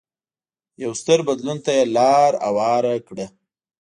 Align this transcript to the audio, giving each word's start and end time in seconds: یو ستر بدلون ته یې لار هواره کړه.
یو 0.83 0.91
ستر 1.01 1.19
بدلون 1.27 1.57
ته 1.65 1.71
یې 1.77 1.83
لار 1.97 2.31
هواره 2.45 2.93
کړه. 3.07 3.25